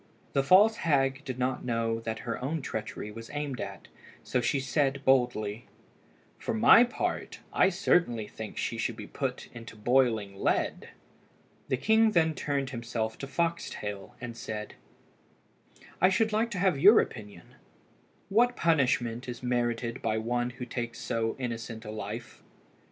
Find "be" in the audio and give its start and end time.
8.95-9.05